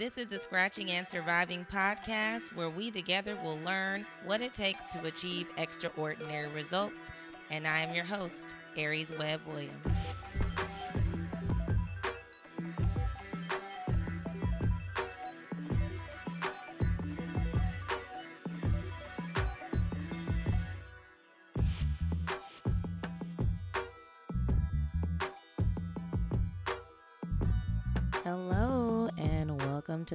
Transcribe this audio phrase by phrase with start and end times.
[0.00, 4.82] This is the Scratching and Surviving podcast where we together will learn what it takes
[4.94, 6.96] to achieve extraordinary results.
[7.50, 10.09] And I am your host, Aries Webb Williams.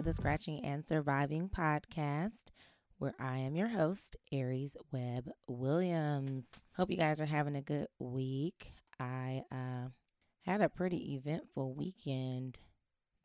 [0.05, 2.51] The Scratching and Surviving podcast,
[2.99, 6.45] where I am your host, Aries Webb Williams.
[6.77, 8.73] Hope you guys are having a good week.
[8.99, 9.87] I uh,
[10.43, 12.59] had a pretty eventful weekend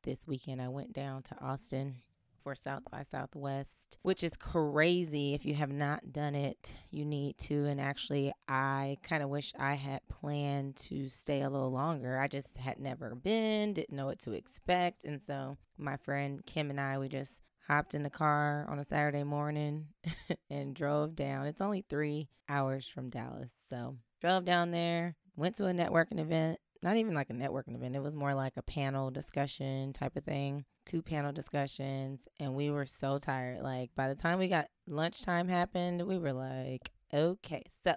[0.05, 0.63] this weekend.
[0.63, 1.97] I went down to Austin
[2.43, 5.35] for South by Southwest, which is crazy.
[5.35, 7.67] If you have not done it, you need to.
[7.67, 12.19] And actually, I kind of wish I had planned to stay a little longer.
[12.19, 15.05] I just had never been, didn't know what to expect.
[15.05, 18.85] And so, my friend Kim and I, we just hopped in the car on a
[18.85, 19.87] Saturday morning
[20.51, 21.47] and drove down.
[21.47, 23.53] It's only three hours from Dallas.
[23.69, 26.59] So, drove down there, went to a networking event.
[26.83, 27.97] Not even like a networking event.
[27.97, 32.69] It was more like a panel discussion type of thing two panel discussions and we
[32.71, 33.63] were so tired.
[33.63, 37.95] Like by the time we got lunchtime happened, we were like, okay, so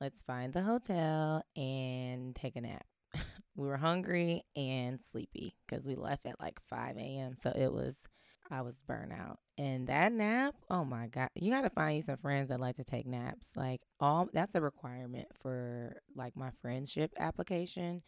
[0.00, 2.84] let's find the hotel and take a nap.
[3.56, 7.36] we were hungry and sleepy because we left at like 5 a.m.
[7.42, 7.96] So it was,
[8.50, 9.38] I was burnt out.
[9.56, 12.76] And that nap, oh my God, you got to find you some friends that like
[12.76, 13.46] to take naps.
[13.54, 18.02] Like, all that's a requirement for like my friendship application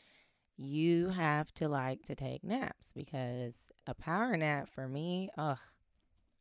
[0.57, 3.55] you have to like to take naps because
[3.87, 5.59] a power nap for me, oh,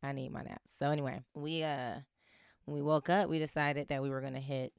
[0.02, 0.72] I need my naps.
[0.78, 1.96] So anyway, we uh
[2.64, 4.72] when we woke up, we decided that we were gonna hit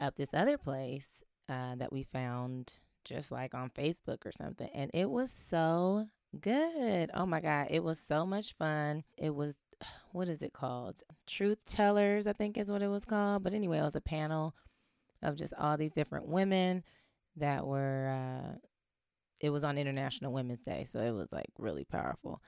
[0.00, 4.90] up this other place uh, that we found just like on Facebook or something, and
[4.94, 6.06] it was so
[6.40, 7.10] good.
[7.14, 9.04] Oh my god, it was so much fun.
[9.16, 9.56] It was
[10.12, 11.02] what is it called?
[11.26, 13.42] Truth Tellers, I think is what it was called.
[13.42, 14.54] But anyway, it was a panel
[15.22, 16.82] of just all these different women
[17.36, 18.56] that were uh,
[19.40, 22.40] it was on International Women's Day, so it was like really powerful.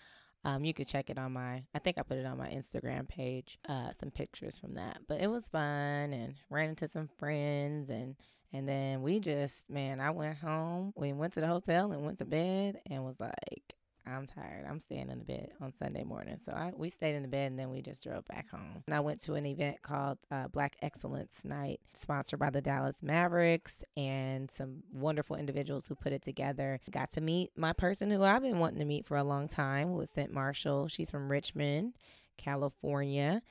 [0.45, 3.09] Um, you could check it on my, I think I put it on my Instagram
[3.09, 4.99] page, uh, some pictures from that.
[5.09, 8.15] But it was fun and ran into some friends and
[8.55, 10.93] and then we just, man, I went home.
[10.95, 13.75] We went to the hotel and went to bed and was like,
[14.07, 14.65] I'm tired.
[14.71, 16.37] I'm staying in the bed on Sunday morning.
[16.45, 18.85] So I, we stayed in the bed and then we just drove back home.
[18.87, 23.03] And I went to an event called uh, Black Excellence Night, sponsored by the Dallas
[23.03, 26.79] Mavericks and some wonderful individuals who put it together.
[26.93, 29.89] Got to meet my person who I've been wanting to meet for a long time,
[29.89, 30.87] who was Cynt Marshall.
[30.87, 31.95] She's from Richmond,
[32.37, 33.43] California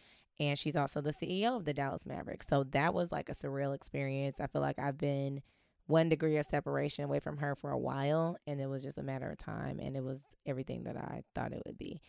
[0.50, 2.48] and she's also the CEO of the Dallas Mavericks.
[2.48, 4.40] So that was like a surreal experience.
[4.40, 5.42] I feel like I've been
[5.88, 9.04] one degree of separation away from her for a while and it was just a
[9.04, 12.02] matter of time and it was everything that I thought it would be.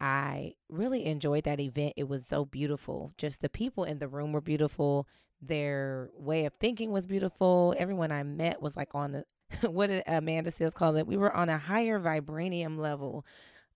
[0.00, 1.94] I really enjoyed that event.
[1.96, 3.12] It was so beautiful.
[3.18, 5.06] Just the people in the room were beautiful.
[5.42, 7.74] Their way of thinking was beautiful.
[7.78, 9.24] Everyone I met was like on the
[9.68, 11.06] what did Amanda Seales call it?
[11.06, 13.26] We were on a higher vibranium level.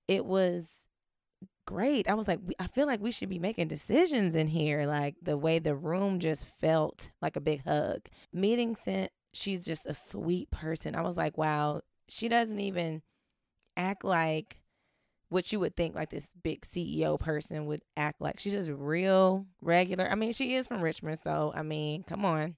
[0.08, 0.64] It was
[1.66, 2.08] great.
[2.08, 4.86] I was like, I feel like we should be making decisions in here.
[4.86, 8.02] Like the way the room just felt like a big hug.
[8.32, 10.94] Meeting Cynt she's just a sweet person.
[10.94, 13.02] I was like, wow, she doesn't even
[13.76, 14.62] act like
[15.28, 18.38] what you would think like this big CEO person would act like.
[18.38, 20.10] She's just real regular.
[20.10, 22.56] I mean, she is from Richmond, so I mean, come on.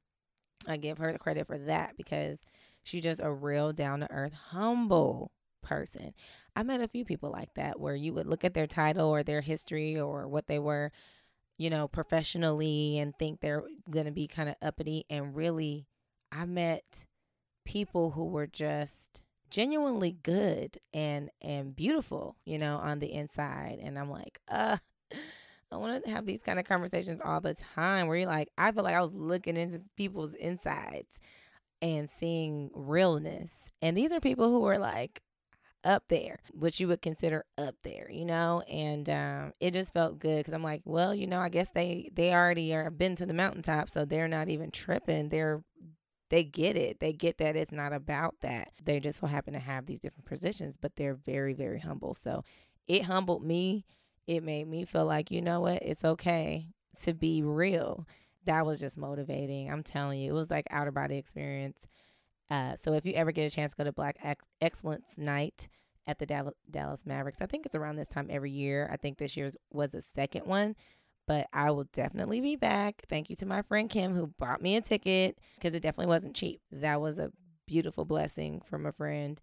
[0.68, 2.38] I give her the credit for that because
[2.82, 6.12] she's just a real down to earth, humble person.
[6.56, 9.22] I met a few people like that where you would look at their title or
[9.22, 10.90] their history or what they were,
[11.58, 15.86] you know, professionally and think they're going to be kind of uppity and really
[16.32, 17.04] I met
[17.66, 23.78] people who were just genuinely good and and beautiful, you know, on the inside.
[23.82, 24.78] And I'm like, uh,
[25.70, 28.72] I want to have these kind of conversations all the time where you're like, I
[28.72, 31.20] feel like I was looking into people's insides
[31.82, 33.50] and seeing realness.
[33.82, 35.22] And these are people who are like
[35.86, 38.60] up there, which you would consider up there, you know?
[38.62, 42.10] And um, it just felt good because I'm like, well, you know, I guess they
[42.12, 45.28] they already are been to the mountaintop, so they're not even tripping.
[45.30, 45.62] They're
[46.28, 46.98] they get it.
[47.00, 48.72] They get that it's not about that.
[48.84, 52.14] They just so happen to have these different positions, but they're very, very humble.
[52.14, 52.42] So
[52.88, 53.84] it humbled me.
[54.26, 55.82] It made me feel like, you know what?
[55.82, 56.66] It's okay
[57.02, 58.06] to be real.
[58.44, 59.70] That was just motivating.
[59.70, 61.86] I'm telling you, it was like outer body experience.
[62.50, 65.68] Uh, so if you ever get a chance to go to Black Ex- Excellence Night
[66.06, 68.88] at the Dallas Mavericks, I think it's around this time every year.
[68.92, 70.76] I think this year's was the second one
[71.26, 73.04] but I will definitely be back.
[73.08, 76.36] Thank you to my friend Kim who bought me a ticket because it definitely wasn't
[76.36, 76.60] cheap.
[76.70, 77.32] That was a
[77.66, 79.40] beautiful blessing from a friend.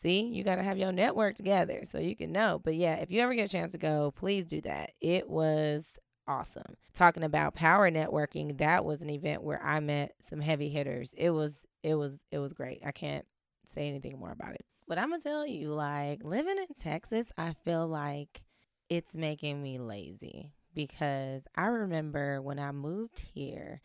[0.00, 2.60] See, you got to have your network together so you can know.
[2.62, 4.90] But yeah, if you ever get a chance to go, please do that.
[5.00, 5.86] It was
[6.26, 6.76] awesome.
[6.92, 11.14] Talking about power networking, that was an event where I met some heavy hitters.
[11.16, 12.82] It was it was it was great.
[12.84, 13.26] I can't
[13.66, 14.64] say anything more about it.
[14.88, 18.42] But I'm gonna tell you, like living in Texas, I feel like
[18.88, 23.80] it's making me lazy because I remember when I moved here,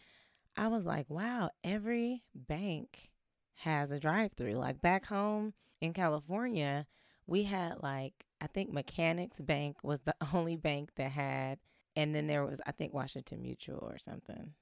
[0.55, 3.09] I was like, wow, every bank
[3.55, 4.53] has a drive through.
[4.53, 6.88] Like back home in California,
[7.25, 11.59] we had like I think Mechanics Bank was the only bank that had
[11.95, 14.53] and then there was I think Washington Mutual or something.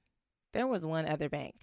[0.52, 1.56] There was one other bank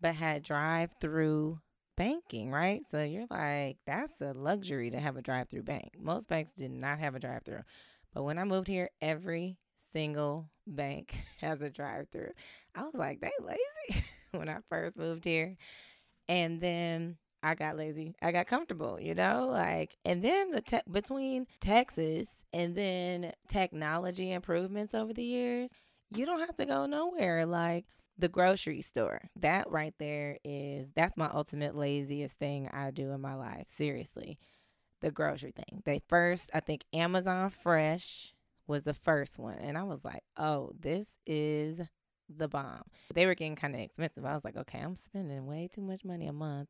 [0.00, 1.60] but had drive through
[1.96, 2.82] banking, right?
[2.88, 5.92] So you're like, that's a luxury to have a drive through bank.
[5.98, 7.62] Most banks did not have a drive through.
[8.14, 9.58] But when I moved here, every
[9.92, 12.32] single bank has a drive through.
[12.74, 15.56] I was like, they lazy when I first moved here.
[16.28, 18.14] And then I got lazy.
[18.20, 24.32] I got comfortable, you know, like, and then the tech between Texas and then technology
[24.32, 25.70] improvements over the years,
[26.14, 27.46] you don't have to go nowhere.
[27.46, 27.86] Like
[28.18, 33.20] the grocery store, that right there is that's my ultimate laziest thing I do in
[33.20, 33.66] my life.
[33.68, 34.38] Seriously,
[35.00, 35.82] the grocery thing.
[35.84, 38.34] They first, I think Amazon Fresh
[38.66, 41.80] was the first one, and I was like, oh, this is
[42.28, 42.82] the bomb.
[43.14, 44.24] They were getting kind of expensive.
[44.24, 46.68] I was like, okay, I'm spending way too much money a month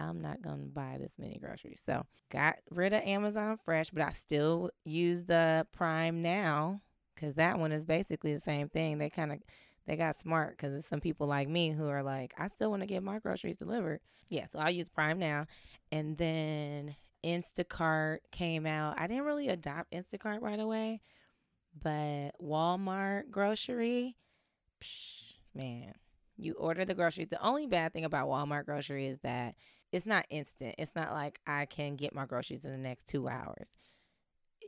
[0.00, 1.82] I'm not going to buy this many groceries.
[1.84, 6.80] So got rid of Amazon Fresh, but I still use the Prime Now
[7.14, 8.98] because that one is basically the same thing.
[8.98, 9.38] They kind of
[9.86, 12.82] they got smart because it's some people like me who are like, I still want
[12.82, 14.00] to get my groceries delivered.
[14.28, 15.46] Yeah, so I use Prime Now,
[15.90, 16.94] and then
[17.24, 18.98] Instacart came out.
[18.98, 21.00] I didn't really adopt Instacart right away,
[21.82, 24.16] but Walmart grocery,
[24.82, 25.94] psh, man,
[26.36, 27.28] you order the groceries.
[27.28, 29.54] The only bad thing about Walmart grocery is that
[29.92, 30.76] it's not instant.
[30.78, 33.70] It's not like I can get my groceries in the next two hours.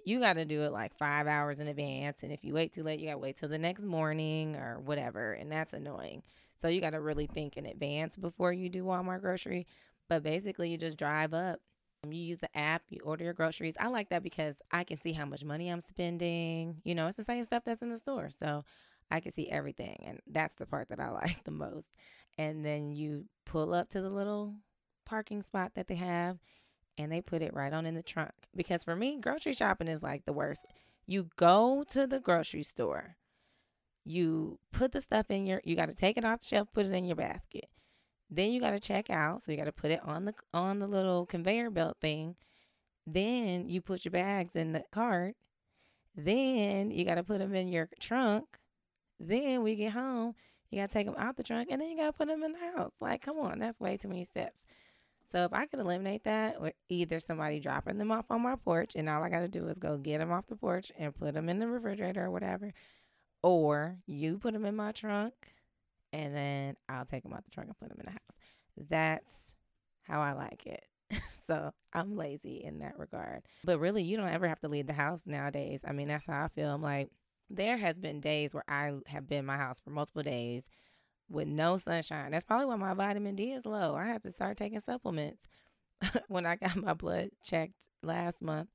[0.04, 2.22] You got to do it like five hours in advance.
[2.22, 4.80] And if you wait too late, you got to wait till the next morning or
[4.80, 5.32] whatever.
[5.32, 6.22] And that's annoying.
[6.60, 9.66] So you got to really think in advance before you do Walmart grocery.
[10.08, 11.60] But basically, you just drive up.
[12.08, 13.76] You use the app, you order your groceries.
[13.78, 16.80] I like that because I can see how much money I'm spending.
[16.82, 18.28] You know, it's the same stuff that's in the store.
[18.30, 18.64] So
[19.10, 20.02] I can see everything.
[20.04, 21.92] And that's the part that I like the most.
[22.38, 24.56] And then you pull up to the little
[25.04, 26.38] parking spot that they have
[26.98, 28.32] and they put it right on in the trunk.
[28.54, 30.64] Because for me, grocery shopping is like the worst.
[31.06, 33.16] You go to the grocery store,
[34.04, 36.86] you put the stuff in your, you got to take it off the shelf, put
[36.86, 37.68] it in your basket.
[38.30, 40.78] Then you got to check out, so you got to put it on the on
[40.78, 42.36] the little conveyor belt thing.
[43.06, 45.34] Then you put your bags in the cart.
[46.14, 48.58] Then you got to put them in your trunk.
[49.18, 50.34] Then we get home,
[50.70, 52.42] you got to take them out the trunk, and then you got to put them
[52.42, 52.94] in the house.
[53.00, 54.64] Like, come on, that's way too many steps.
[55.32, 58.92] So if I could eliminate that, or either somebody dropping them off on my porch,
[58.94, 61.32] and all I got to do is go get them off the porch and put
[61.32, 62.74] them in the refrigerator or whatever,
[63.42, 65.32] or you put them in my trunk,
[66.12, 68.90] and then I'll take them out the trunk and put them in the house.
[68.90, 69.54] That's
[70.02, 70.84] how I like it.
[71.46, 73.40] so I'm lazy in that regard.
[73.64, 75.80] But really, you don't ever have to leave the house nowadays.
[75.88, 76.68] I mean, that's how I feel.
[76.68, 77.08] I'm like,
[77.48, 80.64] there has been days where I have been in my house for multiple days
[81.32, 82.30] with no sunshine.
[82.30, 83.94] That's probably why my vitamin D is low.
[83.94, 85.46] I had to start taking supplements.
[86.28, 88.68] when I got my blood checked last month,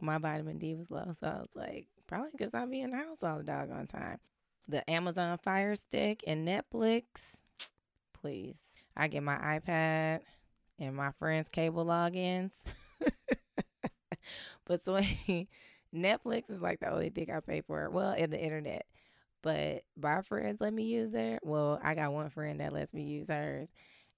[0.00, 1.12] my vitamin D was low.
[1.18, 4.18] So I was like, probably because I be in the house all the doggone time.
[4.68, 7.04] The Amazon Fire Stick and Netflix,
[8.20, 8.60] please.
[8.96, 10.20] I get my iPad
[10.78, 12.52] and my friends' cable logins.
[14.66, 15.00] but so
[15.94, 17.90] Netflix is like the only thing I pay for.
[17.90, 18.86] Well, and the internet.
[19.42, 21.38] But my friends let me use their.
[21.42, 23.72] Well, I got one friend that lets me use hers,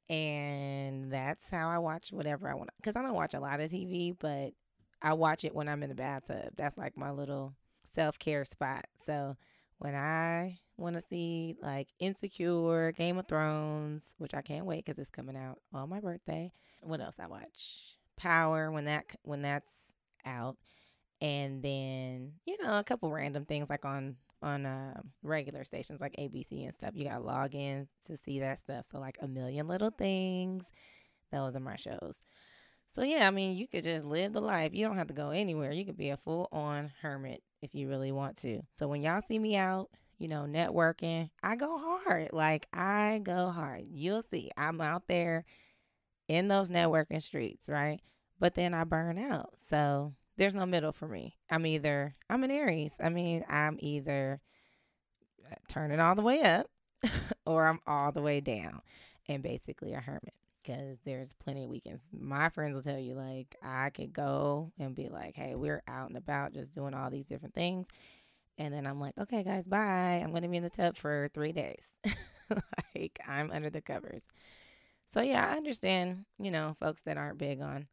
[0.08, 2.70] and that's how I watch whatever I want.
[2.76, 4.52] Because I don't watch a lot of TV, but
[5.00, 6.50] I watch it when I'm in the bathtub.
[6.56, 7.54] That's like my little
[7.92, 8.84] self care spot.
[9.04, 9.36] So
[9.78, 14.98] when I want to see like Insecure, Game of Thrones, which I can't wait because
[14.98, 16.52] it's coming out on my birthday.
[16.80, 17.96] What else I watch?
[18.16, 19.70] Power when that when that's
[20.24, 20.56] out,
[21.20, 26.14] and then you know a couple random things like on on uh, regular stations like
[26.18, 26.90] ABC and stuff.
[26.94, 28.86] You got to log in to see that stuff.
[28.90, 30.64] So like a million little things.
[31.32, 32.22] Those are my shows.
[32.90, 34.72] So yeah, I mean, you could just live the life.
[34.72, 35.72] You don't have to go anywhere.
[35.72, 38.60] You could be a full on hermit if you really want to.
[38.78, 42.30] So when y'all see me out, you know, networking, I go hard.
[42.32, 43.86] Like I go hard.
[43.90, 44.50] You'll see.
[44.56, 45.44] I'm out there
[46.28, 48.00] in those networking streets, right?
[48.38, 49.54] But then I burn out.
[49.68, 51.36] So there's no middle for me.
[51.50, 52.92] I'm either I'm an Aries.
[53.02, 54.40] I mean, I'm either
[55.50, 56.68] uh, turning all the way up
[57.46, 58.80] or I'm all the way down
[59.28, 60.34] and basically a hermit.
[60.62, 62.02] because there's plenty of weekends.
[62.12, 66.08] My friends will tell you, like, I could go and be like, hey, we're out
[66.08, 67.88] and about just doing all these different things.
[68.58, 70.20] And then I'm like, okay, guys, bye.
[70.22, 71.86] I'm going to be in the tub for three days.
[72.94, 74.24] like, I'm under the covers.
[75.12, 77.86] So, yeah, I understand, you know, folks that aren't big on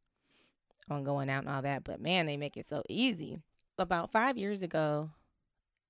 [0.91, 3.39] on going out and all that, but man, they make it so easy.
[3.77, 5.10] About 5 years ago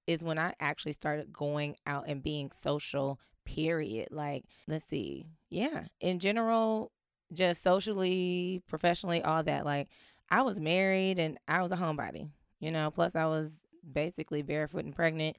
[0.07, 4.09] is when I actually started going out and being social period.
[4.11, 5.27] Like, let's see.
[5.49, 5.85] Yeah.
[5.99, 6.91] In general,
[7.33, 9.65] just socially, professionally, all that.
[9.65, 9.89] Like,
[10.29, 12.29] I was married and I was a homebody,
[12.59, 13.51] you know, plus I was
[13.89, 15.37] basically barefoot and pregnant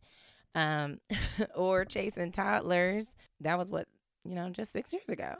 [0.54, 0.98] um,
[1.54, 3.14] or chasing toddlers.
[3.40, 3.88] That was what,
[4.24, 5.36] you know, just six years ago.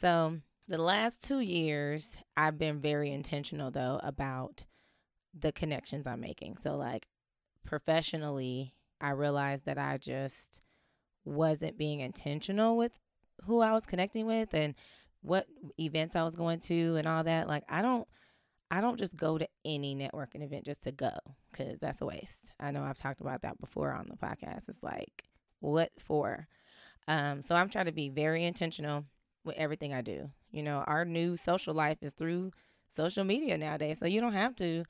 [0.00, 4.64] So, the last two years, I've been very intentional though about
[5.38, 6.56] the connections I'm making.
[6.58, 7.06] So, like,
[7.64, 10.62] professionally, I realized that I just
[11.24, 12.92] wasn't being intentional with
[13.44, 14.74] who I was connecting with and
[15.22, 15.46] what
[15.78, 17.48] events I was going to and all that.
[17.48, 18.06] Like I don't
[18.70, 21.12] I don't just go to any networking event just to go
[21.52, 22.52] cuz that's a waste.
[22.60, 24.68] I know I've talked about that before on the podcast.
[24.68, 25.24] It's like
[25.60, 26.46] what for?
[27.08, 29.04] Um so I'm trying to be very intentional
[29.44, 30.30] with everything I do.
[30.50, 32.52] You know, our new social life is through
[32.88, 33.98] social media nowadays.
[33.98, 34.84] So you don't have to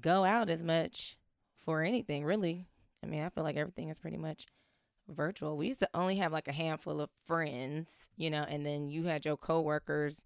[0.00, 1.16] go out as much
[1.64, 2.66] for anything, really.
[3.02, 4.46] I mean, I feel like everything is pretty much
[5.08, 5.56] virtual.
[5.56, 9.04] We used to only have like a handful of friends, you know, and then you
[9.04, 10.24] had your coworkers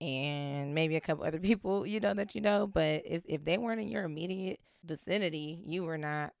[0.00, 2.66] and maybe a couple other people, you know, that you know.
[2.66, 6.32] But if they weren't in your immediate vicinity, you were not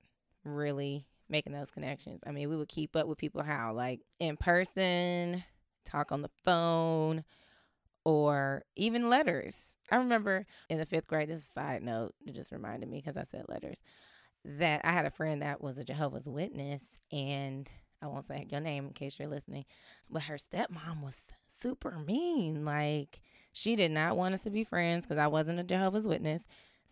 [0.44, 2.20] really making those connections.
[2.26, 5.44] I mean, we would keep up with people how, like in person,
[5.84, 7.24] talk on the phone,
[8.04, 9.78] or even letters.
[9.90, 12.98] I remember in the fifth grade, this is a side note, it just reminded me
[12.98, 13.82] because I said letters
[14.44, 17.70] that I had a friend that was a Jehovah's Witness, and
[18.00, 19.64] I won't say your name in case you're listening,
[20.10, 21.16] but her stepmom was
[21.60, 22.64] super mean.
[22.64, 23.20] Like,
[23.52, 26.42] she did not want us to be friends because I wasn't a Jehovah's Witness.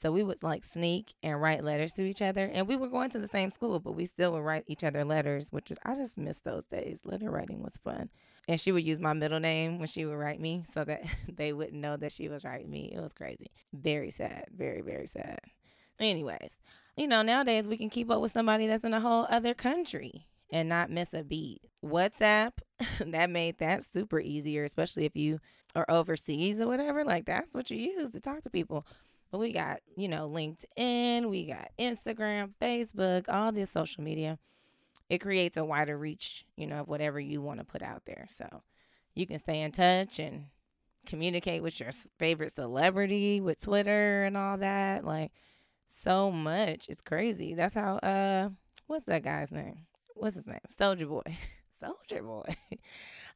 [0.01, 2.47] So we would like sneak and write letters to each other.
[2.47, 5.05] And we were going to the same school, but we still would write each other
[5.05, 7.01] letters, which is, I just miss those days.
[7.05, 8.09] Letter writing was fun.
[8.49, 11.53] And she would use my middle name when she would write me so that they
[11.53, 12.93] wouldn't know that she was writing me.
[12.95, 13.51] It was crazy.
[13.73, 14.47] Very sad.
[14.57, 15.41] Very, very sad.
[15.99, 16.53] Anyways,
[16.97, 20.27] you know, nowadays we can keep up with somebody that's in a whole other country
[20.51, 21.61] and not miss a beat.
[21.85, 22.53] WhatsApp,
[23.07, 25.41] that made that super easier, especially if you
[25.77, 27.05] are overseas or whatever.
[27.05, 28.87] Like that's what you use to talk to people.
[29.31, 34.39] But we got, you know, LinkedIn, we got Instagram, Facebook, all this social media.
[35.09, 38.27] It creates a wider reach, you know, of whatever you want to put out there.
[38.29, 38.63] So
[39.15, 40.47] you can stay in touch and
[41.07, 45.05] communicate with your favorite celebrity with Twitter and all that.
[45.05, 45.33] Like
[45.87, 46.87] so much.
[46.89, 47.55] It's crazy.
[47.55, 48.51] That's how uh
[48.87, 49.87] what's that guy's name?
[50.15, 50.61] What's his name?
[50.79, 51.37] Soulja Boy.
[51.83, 52.57] Soulja Boy.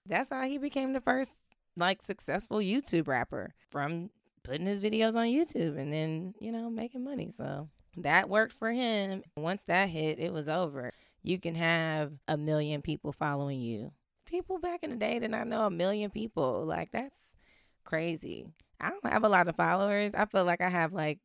[0.07, 1.31] That's how he became the first
[1.77, 4.11] like successful YouTube rapper from
[4.45, 7.33] putting his videos on YouTube and then, you know, making money.
[7.37, 9.23] So that worked for him.
[9.37, 10.93] Once that hit, it was over.
[11.23, 13.93] You can have a million people following you.
[14.27, 16.65] People back in the day did not know a million people.
[16.65, 17.17] Like that's
[17.85, 18.47] crazy.
[18.81, 20.15] I don't have a lot of followers.
[20.15, 21.19] I feel like I have like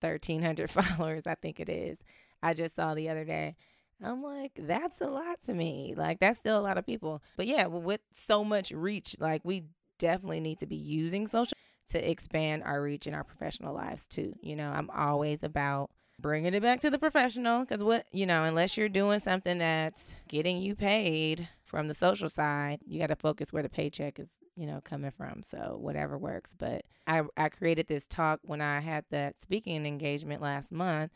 [0.00, 1.98] 1,300 followers, I think it is.
[2.42, 3.56] I just saw the other day.
[4.02, 5.94] I'm like, that's a lot to me.
[5.94, 7.22] Like, that's still a lot of people.
[7.36, 9.64] But yeah, with so much reach, like, we
[9.98, 11.56] definitely need to be using social
[11.90, 14.34] to expand our reach in our professional lives too.
[14.40, 18.44] You know, I'm always about bringing it back to the professional because what, you know,
[18.44, 23.16] unless you're doing something that's getting you paid from the social side, you got to
[23.16, 24.28] focus where the paycheck is
[24.60, 25.42] you know, coming from.
[25.42, 26.54] So whatever works.
[26.56, 31.12] But I, I created this talk when I had that speaking engagement last month,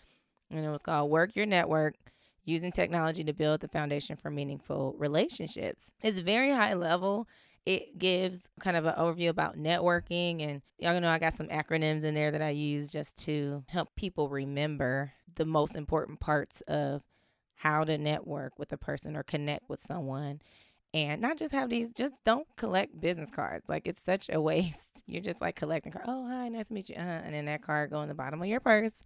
[0.50, 1.96] and it was called Work Your Network
[2.46, 5.92] Using Technology to Build the Foundation for Meaningful Relationships.
[6.02, 7.28] It's very high level.
[7.66, 12.04] It gives kind of an overview about networking, and y'all know I got some acronyms
[12.04, 17.02] in there that I use just to help people remember the most important parts of
[17.54, 20.40] how to network with a person or connect with someone
[20.94, 23.68] and not just have these just don't collect business cards.
[23.68, 25.02] Like it's such a waste.
[25.06, 27.22] You're just like collecting cards oh hi nice to meet you uh-huh.
[27.24, 29.02] and then that card go in the bottom of your purse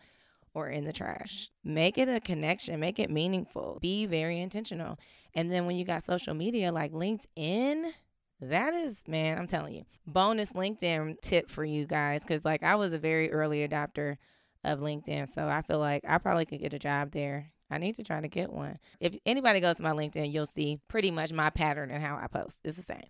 [0.54, 1.50] or in the trash.
[1.64, 3.78] Make it a connection make it meaningful.
[3.80, 4.98] Be very intentional.
[5.34, 7.92] And then when you got social media like linkedin
[8.40, 12.74] that is man i'm telling you bonus linkedin tip for you guys because like i
[12.74, 14.16] was a very early adopter
[14.64, 17.96] of linkedin so i feel like i probably could get a job there I need
[17.96, 18.78] to try to get one.
[19.00, 22.26] If anybody goes to my LinkedIn, you'll see pretty much my pattern and how I
[22.26, 22.60] post.
[22.64, 23.04] It's the same.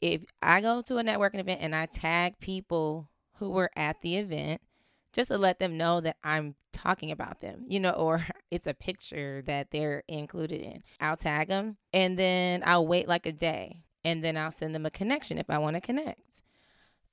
[0.00, 4.16] If I go to a networking event and I tag people who were at the
[4.16, 4.62] event,
[5.12, 8.74] just to let them know that I'm talking about them, you know, or it's a
[8.74, 10.82] picture that they're included in.
[11.00, 14.86] I'll tag them and then I'll wait like a day and then I'll send them
[14.86, 16.42] a connection if I want to connect.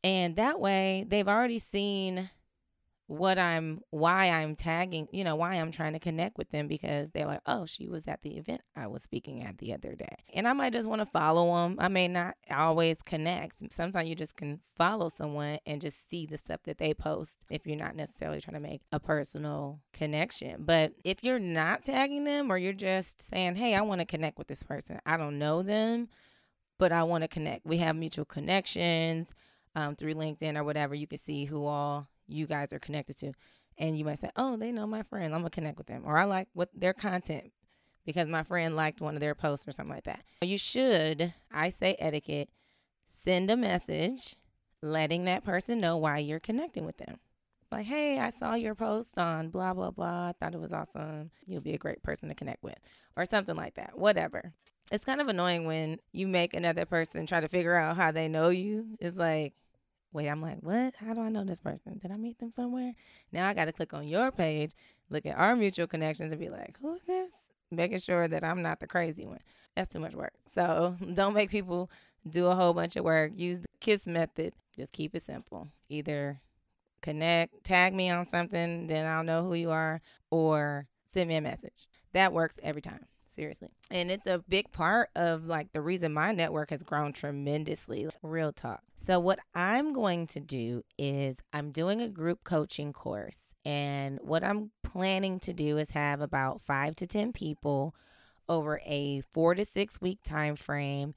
[0.04, 2.30] And that way, they've already seen
[3.08, 7.12] what I'm why I'm tagging, you know, why I'm trying to connect with them because
[7.12, 10.18] they're like, "Oh, she was at the event I was speaking at the other day."
[10.34, 11.78] And I might just want to follow them.
[11.80, 13.74] I may not always connect.
[13.74, 17.66] Sometimes you just can follow someone and just see the stuff that they post if
[17.66, 20.64] you're not necessarily trying to make a personal connection.
[20.66, 24.38] But if you're not tagging them or you're just saying, "Hey, I want to connect
[24.38, 25.00] with this person.
[25.06, 26.10] I don't know them,
[26.78, 27.66] but I want to connect.
[27.66, 29.34] We have mutual connections."
[29.76, 33.34] Um, through LinkedIn or whatever, you can see who all you guys are connected to.
[33.78, 35.36] And you might say, oh, they know my friend.
[35.36, 36.02] I'm going to connect with them.
[36.04, 37.52] Or I like what their content
[38.06, 40.24] because my friend liked one of their posts or something like that.
[40.42, 42.50] You should, I say etiquette,
[43.06, 44.36] send a message
[44.82, 47.20] letting that person know why you're connecting with them.
[47.72, 50.30] Like, hey, I saw your post on blah, blah, blah.
[50.30, 51.32] I thought it was awesome.
[51.46, 52.78] You'll be a great person to connect with,
[53.16, 53.98] or something like that.
[53.98, 54.54] Whatever.
[54.90, 58.30] It's kind of annoying when you make another person try to figure out how they
[58.30, 58.96] know you.
[59.02, 59.54] It's like,
[60.14, 60.96] wait, I'm like, what?
[60.96, 61.98] How do I know this person?
[61.98, 62.94] Did I meet them somewhere?
[63.34, 64.72] Now I got to click on your page,
[65.10, 67.34] look at our mutual connections, and be like, who is this?
[67.70, 69.42] Making sure that I'm not the crazy one.
[69.76, 70.34] That's too much work.
[70.46, 71.92] So don't make people
[72.30, 73.34] do a whole bunch of work.
[73.36, 74.54] Use the KISS method.
[74.74, 75.68] Just keep it simple.
[75.90, 76.40] Either
[77.02, 81.42] connect, tag me on something, then I'll know who you are, or send me a
[81.42, 81.88] message.
[82.14, 83.06] That works every time
[83.38, 83.70] seriously.
[83.92, 88.10] And it's a big part of like the reason my network has grown tremendously.
[88.22, 88.82] Real talk.
[88.98, 93.40] So, what I'm going to do is I'm doing a group coaching course.
[93.64, 97.94] And what I'm planning to do is have about five to 10 people
[98.50, 101.14] over a four to six week time frame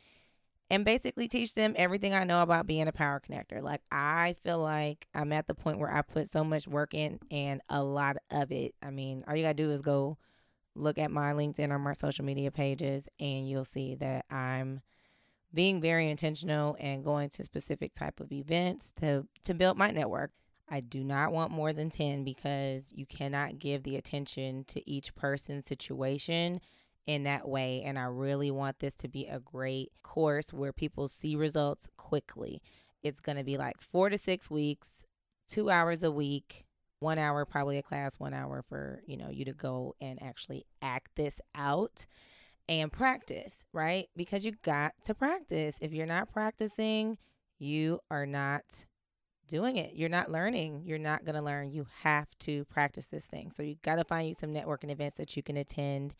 [0.70, 3.60] and basically teach them everything I know about being a power connector.
[3.60, 7.18] Like I feel like I'm at the point where I put so much work in
[7.30, 8.74] and a lot of it.
[8.82, 10.16] I mean, all you gotta do is go
[10.76, 14.80] look at my LinkedIn or my social media pages, and you'll see that I'm
[15.52, 20.30] being very intentional and going to specific type of events to to build my network.
[20.72, 25.16] I do not want more than 10 because you cannot give the attention to each
[25.16, 26.60] person's situation
[27.06, 31.08] in that way and I really want this to be a great course where people
[31.08, 32.62] see results quickly.
[33.02, 35.06] It's going to be like 4 to 6 weeks,
[35.48, 36.66] 2 hours a week
[37.00, 40.66] one hour probably a class one hour for you know you to go and actually
[40.82, 42.06] act this out
[42.68, 44.08] and practice right?
[44.14, 45.76] Because you got to practice.
[45.80, 47.16] If you're not practicing
[47.58, 48.86] you are not
[49.50, 49.94] doing it.
[49.94, 50.84] You're not learning.
[50.86, 51.70] You're not going to learn.
[51.70, 53.50] You have to practice this thing.
[53.50, 56.14] So you got to find you some networking events that you can attend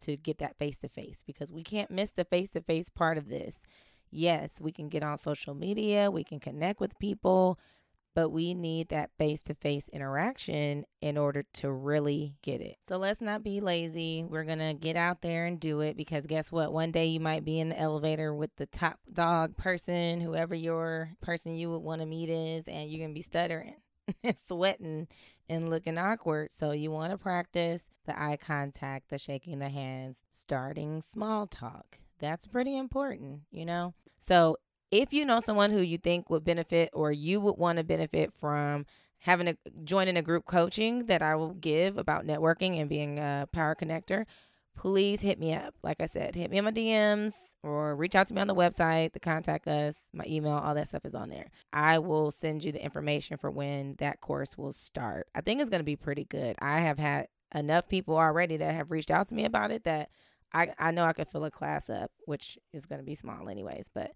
[0.00, 3.18] to get that face to face because we can't miss the face to face part
[3.18, 3.60] of this
[4.10, 7.58] yes we can get on social media we can connect with people
[8.14, 12.76] but we need that face to face interaction in order to really get it.
[12.86, 14.24] So let's not be lazy.
[14.24, 16.72] We're going to get out there and do it because guess what?
[16.72, 21.10] One day you might be in the elevator with the top dog person, whoever your
[21.20, 23.74] person you would want to meet is, and you're going to be stuttering
[24.22, 25.08] and sweating
[25.48, 26.50] and looking awkward.
[26.52, 31.98] So you want to practice the eye contact, the shaking the hands, starting small talk.
[32.20, 33.94] That's pretty important, you know?
[34.18, 34.56] So
[34.90, 38.32] if you know someone who you think would benefit or you would want to benefit
[38.32, 38.86] from
[39.18, 43.48] having a joining a group coaching that I will give about networking and being a
[43.52, 44.26] power connector,
[44.76, 45.74] please hit me up.
[45.82, 48.54] Like I said, hit me on my DMs or reach out to me on the
[48.54, 51.50] website, the contact us, my email, all that stuff is on there.
[51.72, 55.26] I will send you the information for when that course will start.
[55.34, 56.56] I think it's going to be pretty good.
[56.60, 60.10] I have had enough people already that have reached out to me about it that
[60.52, 63.48] I, I know I could fill a class up, which is going to be small
[63.48, 64.12] anyways, but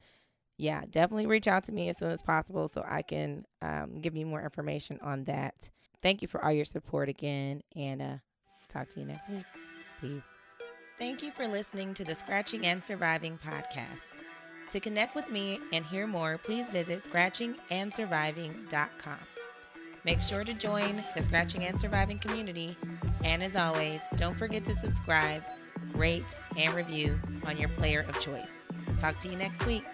[0.57, 4.17] yeah, definitely reach out to me as soon as possible so I can um, give
[4.17, 5.69] you more information on that.
[6.03, 8.17] Thank you for all your support again, and uh,
[8.69, 9.45] talk to you next week.
[10.01, 10.23] Peace.
[10.99, 14.15] Thank you for listening to the Scratching and Surviving podcast.
[14.71, 19.38] To connect with me and hear more, please visit scratchingandsurviving.com.
[20.05, 22.77] Make sure to join the Scratching and Surviving community.
[23.25, 25.43] And as always, don't forget to subscribe,
[25.95, 28.51] rate, and review on your player of choice.
[28.97, 29.85] Talk to you next week.